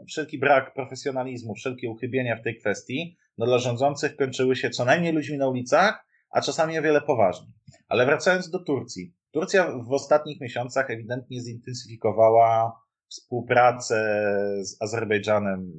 wszelki 0.08 0.40
brak 0.40 0.74
profesjonalizmu, 0.74 1.56
wszelkie 1.56 1.90
uchybienia 1.90 2.36
w 2.36 2.44
tej 2.44 2.58
kwestii 2.58 3.18
no 3.38 3.46
dla 3.46 3.60
rządzących 3.60 4.16
kończyły 4.16 4.56
się 4.56 4.70
co 4.70 4.86
najmniej 4.86 5.14
ludźmi 5.14 5.38
na 5.38 5.48
ulicach, 5.48 6.06
a 6.30 6.42
czasami 6.42 6.80
o 6.80 6.82
wiele 6.82 7.02
poważniej. 7.02 7.54
Ale 7.90 8.06
wracając 8.06 8.50
do 8.50 8.60
Turcji. 8.60 9.14
Turcja 9.32 9.72
w 9.72 9.92
ostatnich 9.92 10.42
miesiącach 10.42 10.90
ewidentnie 10.92 11.42
zintensyfikowała 11.42 12.80
współpracę 13.08 14.26
z 14.62 14.82
Azerbejdżanem 14.82 15.72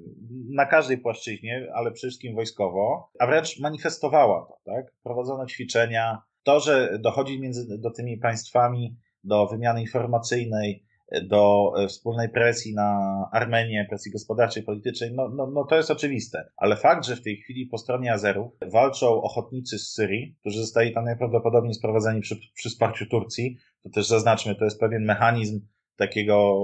na 0.50 0.66
każdej 0.66 0.98
płaszczyźnie, 0.98 1.68
ale 1.74 1.92
przede 1.92 2.10
wszystkim 2.10 2.34
wojskowo, 2.34 3.10
a 3.18 3.26
wręcz 3.26 3.60
manifestowała 3.60 4.46
to, 4.46 4.72
tak? 4.72 4.94
Prowadzono 5.02 5.46
ćwiczenia. 5.46 6.22
To, 6.42 6.60
że 6.60 6.98
dochodzi 6.98 7.40
między 7.40 7.78
do 7.78 7.90
tymi 7.90 8.18
państwami 8.18 8.96
do 9.24 9.46
wymiany 9.46 9.80
informacyjnej, 9.80 10.84
do 11.22 11.72
e, 11.78 11.88
wspólnej 11.88 12.28
presji 12.28 12.74
na 12.74 13.20
Armenię, 13.32 13.86
presji 13.88 14.12
gospodarczej, 14.12 14.62
politycznej, 14.62 15.12
no, 15.12 15.28
no, 15.28 15.50
no 15.50 15.64
to 15.64 15.76
jest 15.76 15.90
oczywiste. 15.90 16.50
Ale 16.56 16.76
fakt, 16.76 17.06
że 17.06 17.16
w 17.16 17.22
tej 17.22 17.36
chwili 17.36 17.66
po 17.66 17.78
stronie 17.78 18.12
Azerów 18.12 18.52
walczą 18.72 19.22
ochotnicy 19.22 19.78
z 19.78 19.92
Syrii, 19.92 20.36
którzy 20.40 20.60
zostali 20.60 20.94
tam 20.94 21.04
najprawdopodobniej 21.04 21.74
sprowadzeni 21.74 22.20
przy, 22.20 22.36
przy 22.54 22.70
wsparciu 22.70 23.06
Turcji, 23.06 23.56
to 23.82 23.90
też 23.90 24.06
zaznaczmy, 24.06 24.54
to 24.54 24.64
jest 24.64 24.80
pewien 24.80 25.04
mechanizm 25.04 25.60
takiego, 25.96 26.58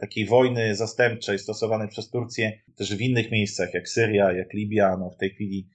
takiej 0.00 0.26
wojny 0.26 0.74
zastępczej 0.74 1.38
stosowanej 1.38 1.88
przez 1.88 2.10
Turcję 2.10 2.52
też 2.76 2.96
w 2.96 3.00
innych 3.00 3.30
miejscach, 3.30 3.74
jak 3.74 3.88
Syria, 3.88 4.32
jak 4.32 4.52
Libia, 4.52 4.96
no 4.96 5.10
w 5.10 5.16
tej 5.16 5.30
chwili 5.30 5.68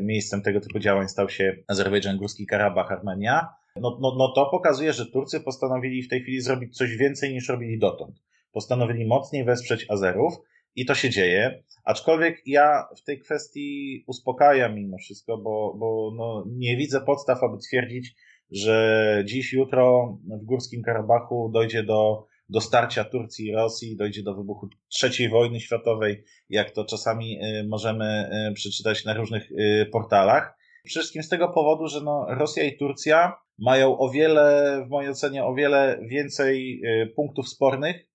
miejscem 0.00 0.42
tego 0.42 0.60
typu 0.60 0.78
działań 0.78 1.08
stał 1.08 1.28
się 1.28 1.56
Azerbejdżan, 1.68 2.16
Górski 2.16 2.46
Karabach, 2.46 2.92
Armenia 2.92 3.48
no, 3.80 3.98
no, 4.00 4.14
no 4.18 4.32
to 4.32 4.50
pokazuje, 4.50 4.92
że 4.92 5.06
Turcy 5.06 5.40
postanowili 5.40 6.02
w 6.02 6.08
tej 6.08 6.22
chwili 6.22 6.40
zrobić 6.40 6.76
coś 6.76 6.96
więcej 6.96 7.32
niż 7.32 7.48
robili 7.48 7.78
dotąd. 7.78 8.22
Postanowili 8.52 9.06
mocniej 9.06 9.44
wesprzeć 9.44 9.86
Azerów 9.90 10.34
i 10.76 10.86
to 10.86 10.94
się 10.94 11.10
dzieje. 11.10 11.62
Aczkolwiek 11.84 12.42
ja 12.46 12.88
w 12.96 13.02
tej 13.02 13.20
kwestii 13.20 14.04
uspokajam 14.06 14.74
mimo 14.74 14.98
wszystko, 14.98 15.38
bo, 15.38 15.74
bo 15.78 16.12
no, 16.16 16.44
nie 16.48 16.76
widzę 16.76 17.00
podstaw, 17.00 17.42
aby 17.42 17.58
twierdzić, 17.58 18.14
że 18.50 19.22
dziś, 19.26 19.52
jutro 19.52 20.18
w 20.42 20.44
Górskim 20.44 20.82
Karabachu 20.82 21.50
dojdzie 21.54 21.82
do, 21.82 22.26
do 22.48 22.60
starcia 22.60 23.04
Turcji 23.04 23.46
i 23.46 23.52
Rosji, 23.52 23.96
dojdzie 23.96 24.22
do 24.22 24.34
wybuchu 24.34 24.68
trzeciej 24.88 25.28
wojny 25.28 25.60
światowej, 25.60 26.24
jak 26.48 26.70
to 26.70 26.84
czasami 26.84 27.38
y, 27.44 27.68
możemy 27.68 28.30
y, 28.50 28.54
przeczytać 28.54 29.04
na 29.04 29.14
różnych 29.14 29.52
y, 29.52 29.88
portalach. 29.92 30.56
Przede 30.84 31.00
wszystkim 31.00 31.22
z 31.22 31.28
tego 31.28 31.48
powodu, 31.48 31.88
że 31.88 32.00
no, 32.00 32.26
Rosja 32.28 32.64
i 32.64 32.76
Turcja 32.76 33.36
mają 33.58 33.98
o 33.98 34.10
wiele, 34.10 34.84
w 34.86 34.90
mojej 34.90 35.10
ocenie, 35.10 35.44
o 35.44 35.54
wiele 35.54 36.00
więcej 36.08 36.82
punktów 37.16 37.48
spornych 37.48 38.06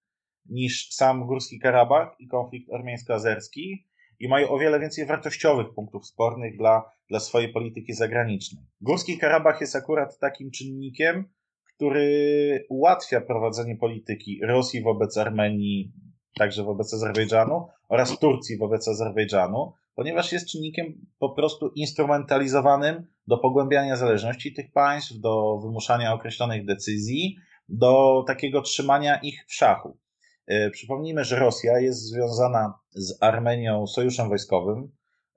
niż 0.49 0.89
sam 0.89 1.27
Górski 1.27 1.59
Karabach 1.59 2.15
i 2.19 2.27
konflikt 2.27 2.69
armeńsko-azerski 2.73 3.87
i 4.19 4.27
mają 4.27 4.49
o 4.49 4.59
wiele 4.59 4.79
więcej 4.79 5.05
wartościowych 5.05 5.73
punktów 5.75 6.07
spornych 6.07 6.57
dla, 6.57 6.91
dla 7.09 7.19
swojej 7.19 7.53
polityki 7.53 7.93
zagranicznej. 7.93 8.63
Górski 8.81 9.17
Karabach 9.17 9.61
jest 9.61 9.75
akurat 9.75 10.19
takim 10.19 10.51
czynnikiem, 10.51 11.25
który 11.81 12.65
ułatwia 12.69 13.21
prowadzenie 13.21 13.75
polityki 13.75 14.39
Rosji 14.43 14.81
wobec 14.81 15.17
Armenii 15.17 15.91
także 16.37 16.63
wobec 16.63 16.93
Azerbejdżanu, 16.93 17.67
oraz 17.89 18.19
Turcji 18.19 18.57
wobec 18.57 18.87
Azerbejdżanu, 18.87 19.73
ponieważ 19.95 20.31
jest 20.31 20.49
czynnikiem 20.49 21.05
po 21.19 21.29
prostu 21.29 21.71
instrumentalizowanym 21.75 23.07
do 23.27 23.37
pogłębiania 23.37 23.95
zależności 23.95 24.53
tych 24.53 24.71
państw, 24.71 25.19
do 25.19 25.59
wymuszania 25.63 26.13
określonych 26.13 26.65
decyzji, 26.65 27.35
do 27.69 28.23
takiego 28.27 28.61
trzymania 28.61 29.19
ich 29.19 29.45
w 29.47 29.53
szachu. 29.53 29.97
E, 30.47 30.69
przypomnijmy, 30.69 31.23
że 31.23 31.39
Rosja 31.39 31.79
jest 31.79 31.99
związana 31.99 32.73
z 32.89 33.23
Armenią 33.23 33.87
sojuszem 33.87 34.29
wojskowym. 34.29 34.91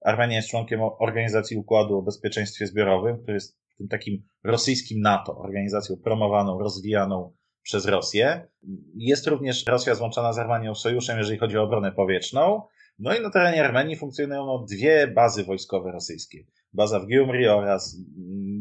Armenia 0.04 0.36
jest 0.36 0.48
członkiem 0.48 0.80
Organizacji 0.82 1.56
Układu 1.56 1.98
o 1.98 2.02
Bezpieczeństwie 2.02 2.66
Zbiorowym, 2.66 3.18
który 3.18 3.34
jest 3.34 3.63
tym 3.78 3.88
takim 3.88 4.22
rosyjskim 4.44 5.00
NATO, 5.00 5.38
organizacją 5.38 5.96
promowaną, 5.96 6.58
rozwijaną 6.58 7.32
przez 7.62 7.86
Rosję. 7.86 8.48
Jest 8.96 9.26
również 9.26 9.66
Rosja 9.66 9.94
złączona 9.94 10.32
z 10.32 10.38
Armenią 10.38 10.74
sojuszem, 10.74 11.18
jeżeli 11.18 11.38
chodzi 11.38 11.58
o 11.58 11.62
obronę 11.62 11.92
powietrzną. 11.92 12.62
No 12.98 13.16
i 13.16 13.22
na 13.22 13.30
terenie 13.30 13.64
Armenii 13.64 13.96
funkcjonują 13.96 14.46
no, 14.46 14.66
dwie 14.70 15.08
bazy 15.08 15.44
wojskowe 15.44 15.92
rosyjskie. 15.92 16.44
Baza 16.72 17.00
w 17.00 17.06
Gyumri 17.06 17.48
oraz 17.48 17.96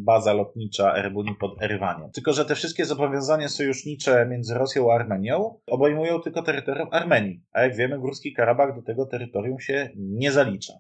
baza 0.04 0.34
lotnicza 0.34 0.96
Erbuni 0.96 1.36
pod 1.36 1.62
Erywaniem. 1.62 2.12
Tylko, 2.12 2.34
że 2.34 2.46
te 2.46 2.56
wszystkie 2.56 2.86
zobowiązania 2.86 3.50
sojusznicze 3.50 4.28
między 4.30 4.54
Rosją 4.54 4.92
a 4.92 4.96
Armenią 4.96 5.60
obejmują 5.68 6.22
tylko 6.22 6.42
terytorium 6.42 6.88
Armenii, 6.92 7.44
a 7.52 7.62
jak 7.62 7.76
wiemy 7.76 8.00
Górski 8.00 8.34
Karabach 8.34 8.76
do 8.76 8.82
tego 8.82 9.06
terytorium 9.06 9.60
się 9.60 9.90
nie 9.96 10.32
zalicza. 10.32 10.74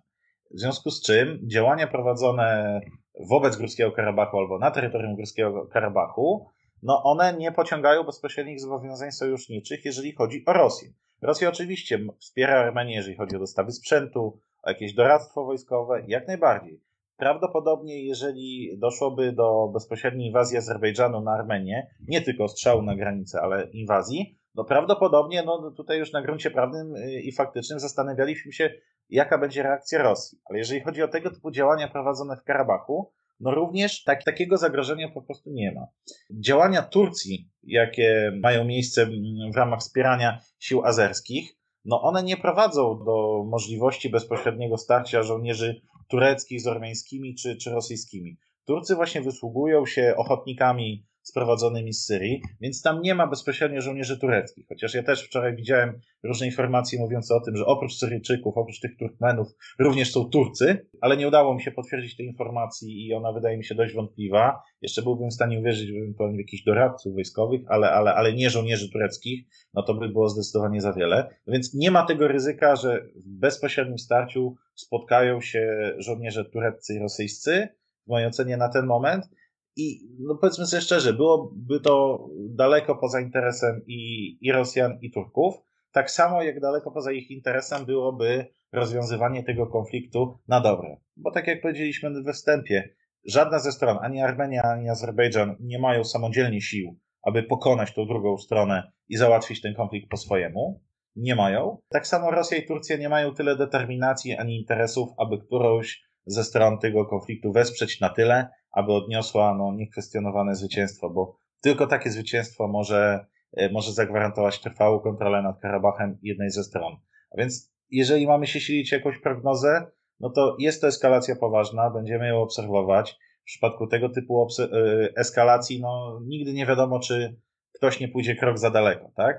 W 0.53 0.59
związku 0.59 0.89
z 0.89 1.01
czym 1.01 1.39
działania 1.43 1.87
prowadzone 1.87 2.81
wobec 3.29 3.57
Górskiego 3.57 3.91
Karabachu 3.91 4.37
albo 4.37 4.59
na 4.59 4.71
terytorium 4.71 5.15
Górskiego 5.15 5.67
Karabachu, 5.67 6.49
no 6.83 7.03
one 7.03 7.33
nie 7.37 7.51
pociągają 7.51 8.03
bezpośrednich 8.03 8.59
zobowiązań 8.59 9.11
sojuszniczych, 9.11 9.85
jeżeli 9.85 10.11
chodzi 10.11 10.43
o 10.45 10.53
Rosję. 10.53 10.89
Rosja 11.21 11.49
oczywiście 11.49 11.99
wspiera 12.19 12.59
Armenię, 12.59 12.95
jeżeli 12.95 13.15
chodzi 13.15 13.35
o 13.35 13.39
dostawy 13.39 13.71
sprzętu, 13.71 14.39
o 14.63 14.69
jakieś 14.69 14.93
doradztwo 14.93 15.45
wojskowe, 15.45 16.03
jak 16.07 16.27
najbardziej. 16.27 16.81
Prawdopodobnie, 17.17 18.05
jeżeli 18.05 18.77
doszłoby 18.77 19.31
do 19.31 19.69
bezpośredniej 19.73 20.27
inwazji 20.27 20.57
Azerbejdżanu 20.57 21.21
na 21.21 21.31
Armenię, 21.31 21.87
nie 22.07 22.21
tylko 22.21 22.47
strzału 22.47 22.81
na 22.81 22.95
granicę, 22.95 23.41
ale 23.41 23.69
inwazji, 23.71 24.37
no 24.55 24.63
prawdopodobnie 24.63 25.43
no 25.43 25.71
tutaj 25.71 25.99
już 25.99 26.11
na 26.11 26.21
gruncie 26.21 26.51
prawnym 26.51 26.95
y, 26.95 27.21
i 27.21 27.31
faktycznym 27.31 27.79
zastanawialiśmy 27.79 28.51
się, 28.51 28.73
jaka 29.09 29.37
będzie 29.37 29.63
reakcja 29.63 30.03
Rosji. 30.03 30.39
Ale 30.45 30.59
jeżeli 30.59 30.81
chodzi 30.81 31.03
o 31.03 31.07
tego 31.07 31.31
typu 31.31 31.51
działania 31.51 31.87
prowadzone 31.87 32.37
w 32.37 32.43
Karabachu, 32.43 33.11
no 33.39 33.51
również 33.51 34.03
tak, 34.03 34.23
takiego 34.23 34.57
zagrożenia 34.57 35.09
po 35.09 35.21
prostu 35.21 35.49
nie 35.49 35.71
ma. 35.71 35.87
Działania 36.31 36.81
Turcji, 36.81 37.49
jakie 37.63 38.31
mają 38.41 38.65
miejsce 38.65 39.05
w 39.53 39.55
ramach 39.55 39.79
wspierania 39.79 40.39
sił 40.59 40.85
azerskich, 40.85 41.57
no 41.85 42.01
one 42.01 42.23
nie 42.23 42.37
prowadzą 42.37 43.03
do 43.05 43.43
możliwości 43.43 44.09
bezpośredniego 44.09 44.77
starcia 44.77 45.23
żołnierzy 45.23 45.81
tureckich 46.07 46.61
z 46.61 46.67
ormiańskimi 46.67 47.35
czy, 47.35 47.57
czy 47.57 47.69
rosyjskimi. 47.71 48.37
Turcy 48.65 48.95
właśnie 48.95 49.21
wysługują 49.21 49.85
się 49.85 50.13
ochotnikami 50.17 51.05
sprowadzonymi 51.23 51.93
z 51.93 52.05
Syrii, 52.05 52.41
więc 52.61 52.81
tam 52.81 53.01
nie 53.01 53.15
ma 53.15 53.27
bezpośrednio 53.27 53.81
żołnierzy 53.81 54.19
tureckich. 54.19 54.65
Chociaż 54.67 54.93
ja 54.93 55.03
też 55.03 55.23
wczoraj 55.23 55.55
widziałem 55.55 55.99
różne 56.23 56.45
informacje 56.45 56.99
mówiące 56.99 57.35
o 57.35 57.41
tym, 57.41 57.57
że 57.57 57.65
oprócz 57.65 57.93
Syryjczyków, 57.93 58.57
oprócz 58.57 58.79
tych 58.79 58.97
Turkmenów, 58.97 59.47
również 59.79 60.11
są 60.11 60.25
Turcy, 60.25 60.87
ale 61.01 61.17
nie 61.17 61.27
udało 61.27 61.55
mi 61.55 61.61
się 61.61 61.71
potwierdzić 61.71 62.17
tej 62.17 62.25
informacji 62.25 63.07
i 63.07 63.13
ona 63.13 63.33
wydaje 63.33 63.57
mi 63.57 63.65
się 63.65 63.75
dość 63.75 63.93
wątpliwa. 63.93 64.61
Jeszcze 64.81 65.01
byłbym 65.01 65.29
w 65.29 65.33
stanie 65.33 65.59
uwierzyć 65.59 65.91
w 65.91 66.37
jakichś 66.37 66.63
doradców 66.63 67.13
wojskowych, 67.13 67.61
ale, 67.67 67.91
ale, 67.91 68.13
ale 68.13 68.33
nie 68.33 68.49
żołnierzy 68.49 68.91
tureckich, 68.91 69.47
no 69.73 69.83
to 69.83 69.93
by 69.93 70.09
było 70.09 70.29
zdecydowanie 70.29 70.81
za 70.81 70.93
wiele. 70.93 71.29
Więc 71.47 71.73
nie 71.73 71.91
ma 71.91 72.05
tego 72.05 72.27
ryzyka, 72.27 72.75
że 72.75 73.05
w 73.15 73.39
bezpośrednim 73.39 73.97
starciu 73.97 74.55
spotkają 74.75 75.41
się 75.41 75.93
żołnierze 75.97 76.45
tureccy 76.45 76.93
i 76.95 76.99
rosyjscy, 76.99 77.67
w 78.05 78.09
mojej 78.09 78.27
ocenie 78.27 78.57
na 78.57 78.69
ten 78.69 78.85
moment, 78.85 79.25
i 79.75 79.99
no 80.19 80.35
powiedzmy 80.41 80.65
sobie 80.65 80.81
szczerze, 80.81 81.13
byłoby 81.13 81.79
to 81.79 82.25
daleko 82.49 82.95
poza 82.95 83.21
interesem 83.21 83.81
i, 83.87 84.37
i 84.41 84.51
Rosjan, 84.51 84.99
i 85.01 85.11
Turków. 85.11 85.55
Tak 85.91 86.11
samo 86.11 86.43
jak 86.43 86.59
daleko 86.59 86.91
poza 86.91 87.11
ich 87.11 87.31
interesem 87.31 87.85
byłoby 87.85 88.45
rozwiązywanie 88.71 89.43
tego 89.43 89.67
konfliktu 89.67 90.39
na 90.47 90.61
dobre. 90.61 90.97
Bo 91.17 91.31
tak 91.31 91.47
jak 91.47 91.61
powiedzieliśmy 91.61 92.23
we 92.23 92.33
wstępie, 92.33 92.89
żadna 93.25 93.59
ze 93.59 93.71
stron, 93.71 93.97
ani 94.01 94.21
Armenia, 94.21 94.61
ani 94.61 94.89
Azerbejdżan, 94.89 95.55
nie 95.59 95.79
mają 95.79 96.03
samodzielnie 96.03 96.61
sił, 96.61 96.99
aby 97.23 97.43
pokonać 97.43 97.93
tą 97.93 98.05
drugą 98.05 98.37
stronę 98.37 98.91
i 99.09 99.17
załatwić 99.17 99.61
ten 99.61 99.75
konflikt 99.75 100.09
po 100.09 100.17
swojemu. 100.17 100.81
Nie 101.15 101.35
mają. 101.35 101.77
Tak 101.89 102.07
samo 102.07 102.31
Rosja 102.31 102.57
i 102.57 102.67
Turcja 102.67 102.97
nie 102.97 103.09
mają 103.09 103.33
tyle 103.33 103.57
determinacji 103.57 104.35
ani 104.35 104.57
interesów, 104.59 105.09
aby 105.17 105.37
którąś 105.37 106.03
ze 106.25 106.43
stron 106.43 106.79
tego 106.79 107.05
konfliktu 107.05 107.51
wesprzeć 107.51 107.99
na 107.99 108.09
tyle, 108.09 108.49
aby 108.73 108.93
odniosła 108.93 109.55
no, 109.55 109.73
niekwestionowane 109.73 110.55
zwycięstwo, 110.55 111.09
bo 111.09 111.37
tylko 111.61 111.87
takie 111.87 112.09
zwycięstwo 112.09 112.67
może, 112.67 113.25
e, 113.53 113.71
może 113.71 113.91
zagwarantować 113.91 114.59
trwałą 114.61 114.99
kontrolę 114.99 115.41
nad 115.41 115.59
Karabachem 115.59 116.17
jednej 116.21 116.49
ze 116.49 116.63
stron. 116.63 116.97
A 117.31 117.37
więc 117.37 117.73
jeżeli 117.89 118.27
mamy 118.27 118.47
się 118.47 118.59
silić 118.59 118.91
jakąś 118.91 119.19
prognozę, 119.19 119.87
no 120.19 120.29
to 120.29 120.55
jest 120.59 120.81
to 120.81 120.87
eskalacja 120.87 121.35
poważna, 121.35 121.89
będziemy 121.89 122.27
ją 122.27 122.41
obserwować. 122.41 123.19
W 123.41 123.45
przypadku 123.45 123.87
tego 123.87 124.09
typu 124.09 124.47
e, 124.59 124.67
eskalacji, 125.15 125.81
no 125.81 126.19
nigdy 126.25 126.53
nie 126.53 126.65
wiadomo, 126.65 126.99
czy 126.99 127.39
ktoś 127.73 127.99
nie 127.99 128.07
pójdzie 128.07 128.35
krok 128.35 128.57
za 128.57 128.69
daleko, 128.69 129.11
tak? 129.15 129.37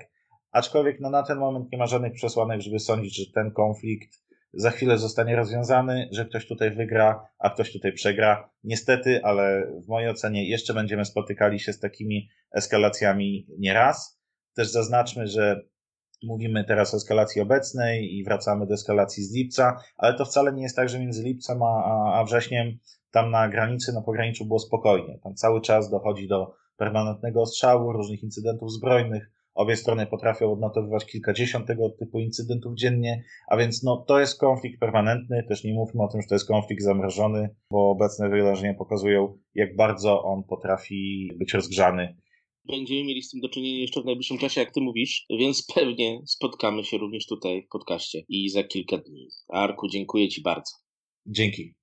Aczkolwiek 0.52 1.00
no, 1.00 1.10
na 1.10 1.22
ten 1.22 1.38
moment 1.38 1.72
nie 1.72 1.78
ma 1.78 1.86
żadnych 1.86 2.12
przesłanek, 2.12 2.60
żeby 2.60 2.78
sądzić, 2.78 3.16
że 3.16 3.32
ten 3.34 3.50
konflikt 3.50 4.23
za 4.56 4.70
chwilę 4.70 4.98
zostanie 4.98 5.36
rozwiązany, 5.36 6.08
że 6.12 6.24
ktoś 6.24 6.46
tutaj 6.46 6.70
wygra, 6.70 7.28
a 7.38 7.50
ktoś 7.50 7.72
tutaj 7.72 7.92
przegra. 7.92 8.50
Niestety, 8.64 9.20
ale 9.24 9.66
w 9.84 9.88
mojej 9.88 10.10
ocenie 10.10 10.48
jeszcze 10.48 10.74
będziemy 10.74 11.04
spotykali 11.04 11.60
się 11.60 11.72
z 11.72 11.80
takimi 11.80 12.28
eskalacjami 12.52 13.46
nieraz. 13.58 14.20
Też 14.54 14.68
zaznaczmy, 14.68 15.26
że 15.26 15.60
mówimy 16.22 16.64
teraz 16.64 16.94
o 16.94 16.96
eskalacji 16.96 17.40
obecnej 17.40 18.14
i 18.14 18.24
wracamy 18.24 18.66
do 18.66 18.74
eskalacji 18.74 19.24
z 19.24 19.34
lipca, 19.34 19.80
ale 19.96 20.14
to 20.14 20.24
wcale 20.24 20.52
nie 20.52 20.62
jest 20.62 20.76
tak, 20.76 20.88
że 20.88 20.98
między 20.98 21.22
lipcem 21.22 21.62
a, 21.62 22.14
a 22.14 22.24
wrześniem 22.24 22.78
tam 23.10 23.30
na 23.30 23.48
granicy, 23.48 23.92
na 23.92 24.02
pograniczu 24.02 24.46
było 24.46 24.58
spokojnie. 24.58 25.18
Tam 25.22 25.34
cały 25.34 25.60
czas 25.60 25.90
dochodzi 25.90 26.28
do 26.28 26.54
permanentnego 26.76 27.42
ostrzału, 27.42 27.92
różnych 27.92 28.22
incydentów 28.22 28.72
zbrojnych, 28.72 29.30
Obie 29.54 29.76
strony 29.76 30.06
potrafią 30.06 30.52
odnotowywać 30.52 31.06
kilkadziesiąt 31.06 31.66
tego 31.66 31.90
typu 31.90 32.20
incydentów 32.20 32.74
dziennie, 32.74 33.24
a 33.48 33.56
więc 33.56 33.82
no, 33.82 34.04
to 34.08 34.20
jest 34.20 34.40
konflikt 34.40 34.80
permanentny. 34.80 35.44
Też 35.48 35.64
nie 35.64 35.74
mówmy 35.74 36.02
o 36.02 36.08
tym, 36.08 36.22
że 36.22 36.28
to 36.28 36.34
jest 36.34 36.48
konflikt 36.48 36.82
zamrożony, 36.82 37.48
bo 37.70 37.90
obecne 37.90 38.28
wydarzenia 38.28 38.74
pokazują, 38.74 39.38
jak 39.54 39.76
bardzo 39.76 40.22
on 40.22 40.44
potrafi 40.44 41.30
być 41.38 41.54
rozgrzany. 41.54 42.16
Będziemy 42.64 43.04
mieli 43.04 43.22
z 43.22 43.30
tym 43.30 43.40
do 43.40 43.48
czynienia 43.48 43.80
jeszcze 43.80 44.02
w 44.02 44.04
najbliższym 44.04 44.38
czasie, 44.38 44.60
jak 44.60 44.72
ty 44.72 44.80
mówisz, 44.80 45.26
więc 45.30 45.66
pewnie 45.74 46.20
spotkamy 46.26 46.84
się 46.84 46.98
również 46.98 47.26
tutaj 47.26 47.62
w 47.62 47.68
podcaście 47.68 48.22
i 48.28 48.48
za 48.48 48.64
kilka 48.64 48.98
dni. 48.98 49.28
Arku, 49.48 49.88
dziękuję 49.88 50.28
ci 50.28 50.42
bardzo. 50.42 50.72
Dzięki. 51.26 51.74